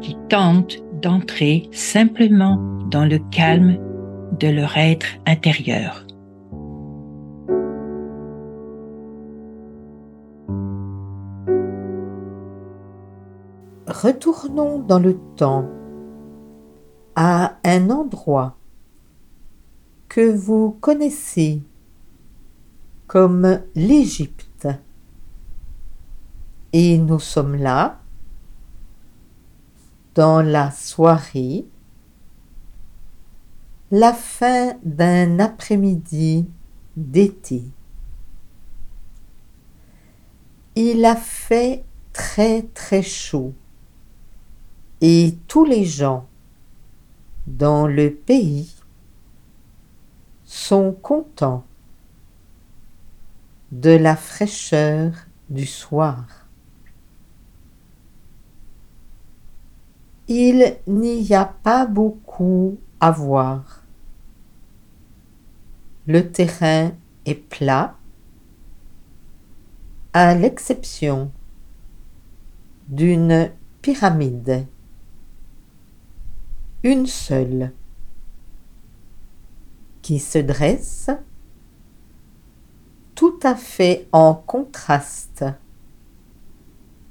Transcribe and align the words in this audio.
qui 0.00 0.16
tentent 0.28 0.78
d'entrer 1.02 1.68
simplement 1.72 2.56
dans 2.90 3.04
le 3.04 3.18
calme 3.30 3.78
de 4.38 4.48
leur 4.48 4.76
être 4.76 5.06
intérieur. 5.26 6.06
Retournons 13.86 14.78
dans 14.78 14.98
le 14.98 15.18
temps 15.36 15.68
à 17.16 17.56
un 17.64 17.90
endroit 17.90 18.56
que 20.08 20.34
vous 20.34 20.76
connaissez 20.80 21.62
comme 23.06 23.60
l'Égypte. 23.74 24.68
Et 26.72 26.96
nous 26.98 27.18
sommes 27.18 27.56
là 27.56 27.99
dans 30.14 30.42
la 30.42 30.70
soirée, 30.70 31.66
la 33.90 34.12
fin 34.12 34.74
d'un 34.84 35.38
après-midi 35.38 36.48
d'été. 36.96 37.64
Il 40.76 41.04
a 41.04 41.16
fait 41.16 41.84
très 42.12 42.62
très 42.62 43.02
chaud 43.02 43.52
et 45.00 45.36
tous 45.48 45.64
les 45.64 45.84
gens 45.84 46.26
dans 47.46 47.86
le 47.86 48.14
pays 48.14 48.74
sont 50.44 50.92
contents 50.92 51.64
de 53.72 53.90
la 53.90 54.16
fraîcheur 54.16 55.12
du 55.48 55.66
soir. 55.66 56.39
Il 60.28 60.76
n'y 60.86 61.34
a 61.34 61.44
pas 61.44 61.86
beaucoup 61.86 62.78
à 63.00 63.10
voir. 63.10 63.84
Le 66.06 66.30
terrain 66.30 66.92
est 67.26 67.34
plat, 67.34 67.96
à 70.12 70.34
l'exception 70.34 71.30
d'une 72.88 73.50
pyramide 73.82 74.66
une 76.82 77.06
seule, 77.06 77.72
qui 80.00 80.18
se 80.18 80.38
dresse 80.38 81.10
tout 83.14 83.38
à 83.42 83.54
fait 83.54 84.08
en 84.12 84.34
contraste 84.34 85.44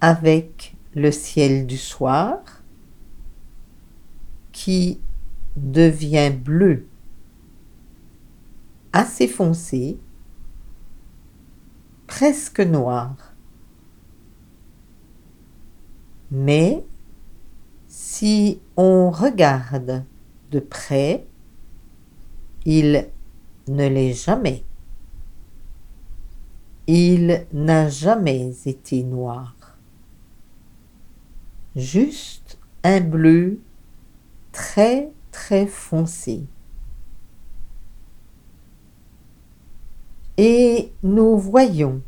avec 0.02 0.76
le 0.96 1.12
ciel 1.12 1.68
du 1.68 1.78
soir 1.78 2.59
qui 4.60 5.00
devient 5.56 6.32
bleu 6.32 6.86
assez 8.92 9.26
foncé, 9.26 9.98
presque 12.08 12.60
noir. 12.60 13.16
Mais 16.30 16.84
si 17.88 18.60
on 18.76 19.12
regarde 19.12 20.04
de 20.52 20.60
près, 20.60 21.26
il 22.66 23.08
ne 23.70 23.88
l'est 23.88 24.12
jamais. 24.12 24.66
Il 26.86 27.46
n'a 27.54 27.88
jamais 27.88 28.54
été 28.66 29.04
noir. 29.06 29.56
Juste 31.78 32.60
un 32.84 33.00
bleu 33.00 33.62
très 34.60 35.10
très 35.32 35.66
foncé. 35.66 36.44
Et 40.36 40.92
nous 41.02 41.38
voyons 41.38 42.02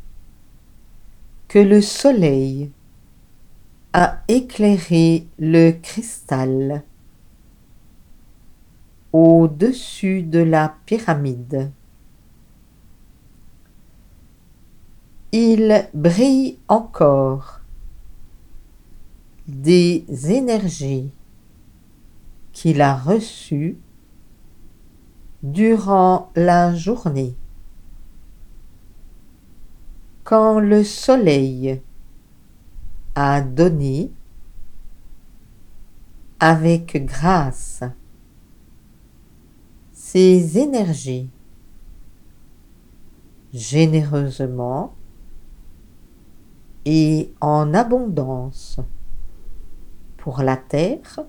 que 1.48 1.58
le 1.58 1.80
soleil 1.80 2.70
a 3.94 4.22
éclairé 4.28 5.26
le 5.38 5.70
cristal 5.70 6.84
au-dessus 9.14 10.22
de 10.22 10.40
la 10.40 10.74
pyramide. 10.84 11.70
Il 15.32 15.88
brille 15.94 16.58
encore 16.68 17.60
des 19.48 20.04
énergies 20.30 21.10
qu'il 22.52 22.80
a 22.80 22.94
reçues 22.94 23.78
durant 25.42 26.30
la 26.36 26.74
journée. 26.74 27.36
Quand 30.24 30.60
le 30.60 30.84
soleil 30.84 31.82
a 33.14 33.40
donné 33.40 34.12
avec 36.38 37.04
grâce 37.04 37.82
ses 39.92 40.58
énergies 40.58 41.30
généreusement 43.52 44.94
et 46.84 47.32
en 47.40 47.74
abondance 47.74 48.80
pour 50.16 50.42
la 50.42 50.56
terre 50.56 51.20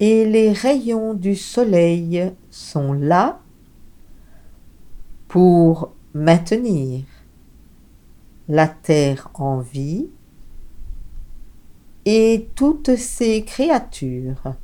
et 0.00 0.24
les 0.26 0.52
rayons 0.52 1.14
du 1.14 1.36
soleil 1.36 2.32
sont 2.50 2.92
là 2.92 3.40
pour 5.28 5.92
maintenir 6.12 7.04
la 8.48 8.68
terre 8.68 9.30
en 9.34 9.58
vie 9.60 10.08
et 12.04 12.50
toutes 12.54 12.96
ses 12.96 13.44
créatures, 13.44 14.54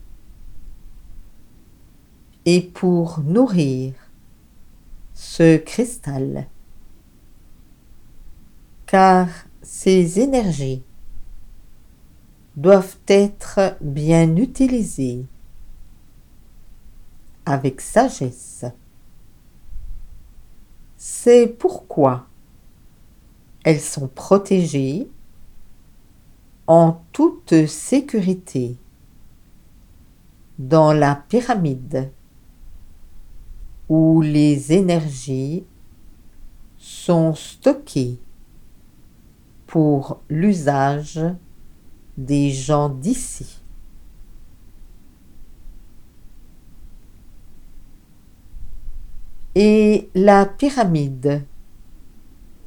et 2.45 2.61
pour 2.61 3.21
nourrir 3.21 3.95
ce 5.15 5.57
cristal, 5.57 6.49
car 8.87 9.29
ces 9.63 10.21
énergies 10.21 10.83
doivent 12.57 12.99
être 13.09 13.77
bien 13.81 14.37
utilisées 14.37 15.25
avec 17.51 17.81
sagesse. 17.81 18.65
C'est 20.97 21.47
pourquoi 21.47 22.27
elles 23.65 23.81
sont 23.81 24.09
protégées 24.09 25.09
en 26.67 27.03
toute 27.13 27.67
sécurité 27.67 28.77
dans 30.59 30.93
la 30.93 31.15
pyramide 31.15 32.13
où 33.89 34.21
les 34.21 34.73
énergies 34.73 35.65
sont 36.79 37.35
stockées 37.35 38.21
pour 39.67 40.21
l'usage 40.29 41.21
des 42.17 42.51
gens 42.51 42.89
d'ici. 42.89 43.60
Et 49.55 50.09
la 50.15 50.47
pyramide 50.47 51.45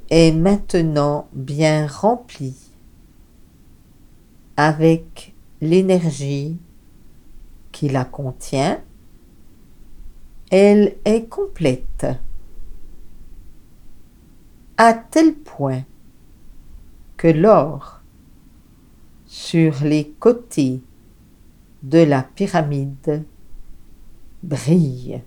est 0.10 0.34
maintenant 0.34 1.28
bien 1.34 1.88
remplie 1.88 2.74
avec 4.58 5.34
l'énergie 5.62 6.58
qui 7.72 7.90
la 7.90 8.06
contient, 8.06 8.82
elle 10.52 10.98
est 11.06 11.28
complète 11.30 12.06
à 14.78 14.94
tel 14.94 15.36
point 15.36 15.84
que 17.18 17.28
l'or 17.28 18.02
sur 19.26 19.84
les 19.84 20.10
côtés 20.20 20.82
de 21.82 22.00
la 22.00 22.24
pyramide 22.24 23.26
brille 24.44 25.22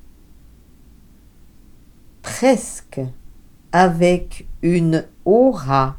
presque 2.38 3.00
avec 3.72 4.46
une 4.60 5.06
aura 5.24 5.96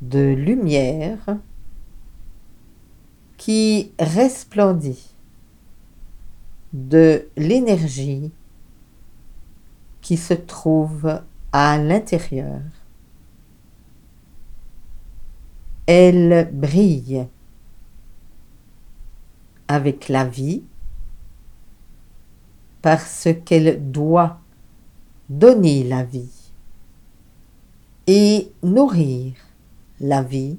de 0.00 0.20
lumière 0.20 1.38
qui 3.36 3.90
resplendit 3.98 5.12
de 6.72 7.28
l'énergie 7.36 8.30
qui 10.00 10.16
se 10.16 10.34
trouve 10.34 11.20
à 11.50 11.78
l'intérieur. 11.78 12.60
Elle 15.86 16.48
brille 16.52 17.26
avec 19.66 20.08
la 20.08 20.24
vie 20.24 20.62
parce 22.82 23.26
qu'elle 23.44 23.90
doit 23.90 24.38
donner 25.30 25.84
la 25.84 26.02
vie 26.02 26.50
et 28.08 28.52
nourrir 28.64 29.34
la 30.00 30.22
vie 30.22 30.58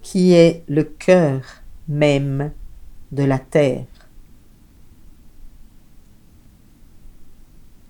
qui 0.00 0.32
est 0.32 0.64
le 0.68 0.84
cœur 0.84 1.42
même 1.86 2.50
de 3.12 3.22
la 3.22 3.38
terre. 3.38 3.84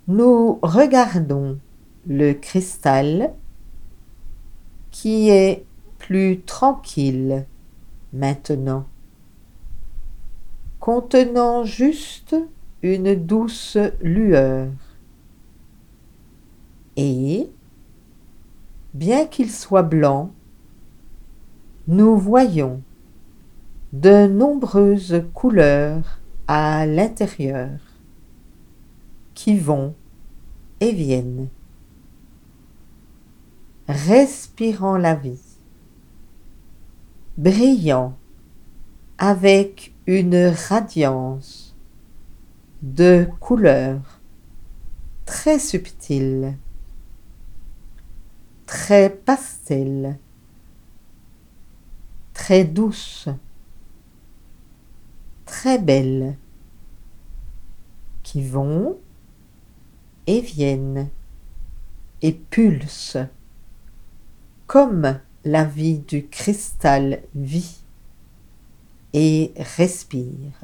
Nous 0.08 0.58
regardons 0.62 1.60
le 2.08 2.32
cristal 2.32 3.32
qui 4.90 5.30
est 5.30 5.64
plus 5.98 6.40
tranquille 6.40 7.46
maintenant, 8.12 8.86
contenant 10.80 11.62
juste 11.62 12.34
une 12.82 13.14
douce 13.14 13.76
lueur. 14.00 14.70
Et, 17.02 17.48
bien 18.92 19.24
qu'il 19.24 19.50
soit 19.50 19.82
blanc, 19.82 20.32
nous 21.88 22.14
voyons 22.14 22.82
de 23.94 24.26
nombreuses 24.26 25.24
couleurs 25.32 26.20
à 26.46 26.84
l'intérieur 26.84 27.70
qui 29.32 29.56
vont 29.56 29.94
et 30.80 30.92
viennent, 30.92 31.48
respirant 33.88 34.98
la 34.98 35.14
vie, 35.14 35.40
brillant 37.38 38.14
avec 39.16 39.94
une 40.06 40.52
radiance 40.68 41.74
de 42.82 43.26
couleurs 43.40 44.20
très 45.24 45.58
subtiles, 45.58 46.58
très 48.70 49.10
pastel, 49.10 50.16
très 52.32 52.62
douce, 52.62 53.28
très 55.44 55.76
belle, 55.76 56.36
qui 58.22 58.44
vont 58.44 58.96
et 60.28 60.40
viennent 60.40 61.08
et 62.22 62.30
pulsent 62.30 63.26
comme 64.68 65.18
la 65.44 65.64
vie 65.64 65.98
du 65.98 66.28
cristal 66.28 67.22
vit 67.34 67.80
et 69.12 69.52
respire. 69.56 70.60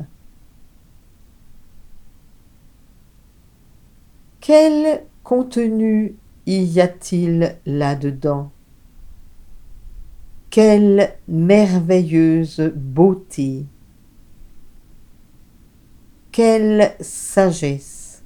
Quel 4.38 5.04
contenu 5.24 6.14
y 6.46 6.80
a-t-il 6.80 7.58
là-dedans 7.66 8.52
Quelle 10.50 11.18
merveilleuse 11.26 12.72
beauté 12.74 13.66
Quelle 16.30 16.94
sagesse 17.00 18.22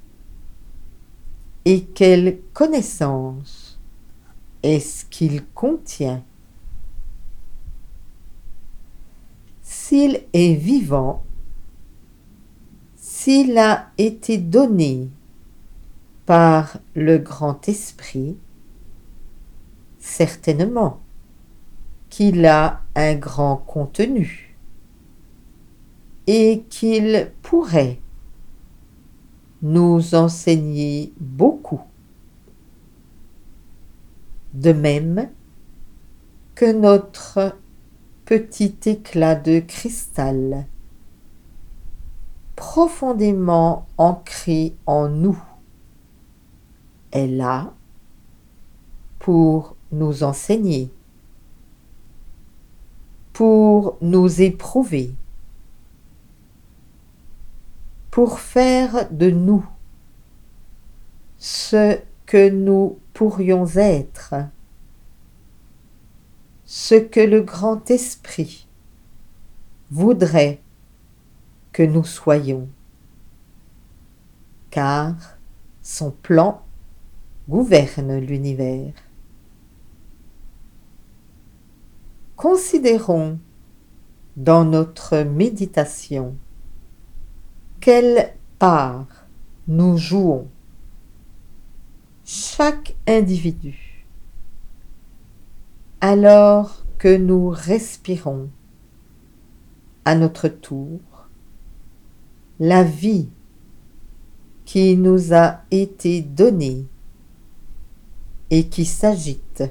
et 1.65 1.83
quelle 1.83 2.39
connaissance 2.53 3.79
est-ce 4.63 5.05
qu'il 5.05 5.45
contient? 5.53 6.23
S'il 9.61 10.21
est 10.33 10.55
vivant, 10.55 11.23
s'il 12.95 13.57
a 13.57 13.91
été 13.97 14.37
donné 14.37 15.09
par 16.25 16.77
le 16.95 17.17
grand 17.17 17.67
esprit, 17.67 18.37
certainement 19.99 20.99
qu'il 22.09 22.45
a 22.45 22.81
un 22.95 23.15
grand 23.15 23.57
contenu 23.57 24.57
et 26.27 26.63
qu'il 26.69 27.31
pourrait 27.41 27.99
nous 29.61 30.15
enseigner 30.15 31.13
beaucoup. 31.19 31.81
De 34.53 34.73
même 34.73 35.29
que 36.55 36.71
notre 36.71 37.55
petit 38.25 38.75
éclat 38.85 39.35
de 39.35 39.59
cristal, 39.59 40.65
profondément 42.55 43.87
ancré 43.97 44.75
en 44.85 45.07
nous, 45.07 45.41
est 47.11 47.27
là 47.27 47.73
pour 49.19 49.75
nous 49.91 50.23
enseigner, 50.23 50.91
pour 53.33 53.97
nous 54.01 54.41
éprouver, 54.41 55.13
pour 58.09 58.39
faire 58.39 59.09
de 59.11 59.29
nous 59.29 59.65
ce 61.37 61.99
que 62.25 62.49
nous 62.49 62.99
pourrions 63.13 63.67
être, 63.75 64.35
ce 66.65 66.95
que 66.95 67.19
le 67.19 67.41
grand 67.41 67.89
esprit 67.89 68.67
voudrait 69.89 70.61
que 71.73 71.83
nous 71.83 72.03
soyons, 72.03 72.69
car 74.69 75.15
son 75.81 76.11
plan 76.11 76.63
gouverne 77.51 78.17
l'univers. 78.17 78.93
Considérons 82.37 83.39
dans 84.37 84.63
notre 84.63 85.17
méditation 85.17 86.37
quelle 87.81 88.33
part 88.57 89.27
nous 89.67 89.97
jouons, 89.97 90.47
chaque 92.23 92.95
individu, 93.05 94.05
alors 95.99 96.85
que 96.99 97.17
nous 97.17 97.49
respirons 97.49 98.49
à 100.05 100.15
notre 100.15 100.47
tour 100.47 101.01
la 102.61 102.85
vie 102.85 103.27
qui 104.63 104.95
nous 104.95 105.33
a 105.33 105.63
été 105.69 106.21
donnée 106.21 106.85
et 108.51 108.67
qui 108.67 108.83
s'agite 108.83 109.63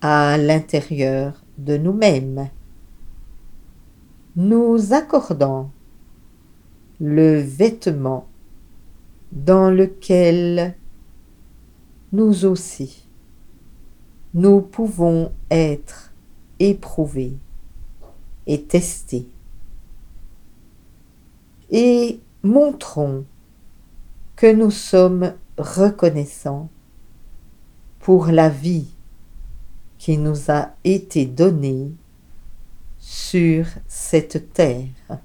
à 0.00 0.38
l'intérieur 0.38 1.44
de 1.58 1.76
nous-mêmes, 1.76 2.48
nous 4.36 4.94
accordons 4.94 5.70
le 7.00 7.40
vêtement 7.40 8.28
dans 9.32 9.70
lequel 9.70 10.76
nous 12.12 12.44
aussi 12.44 13.08
nous 14.32 14.60
pouvons 14.60 15.32
être 15.50 16.12
éprouvés 16.60 17.36
et 18.46 18.62
testés. 18.62 19.26
Et 21.70 22.20
montrons 22.44 23.24
que 24.36 24.54
nous 24.54 24.70
sommes 24.70 25.34
reconnaissants 25.58 26.68
pour 28.06 28.28
la 28.28 28.48
vie 28.48 28.86
qui 29.98 30.16
nous 30.16 30.48
a 30.48 30.76
été 30.84 31.26
donnée 31.26 31.90
sur 33.00 33.66
cette 33.88 34.52
terre. 34.52 35.18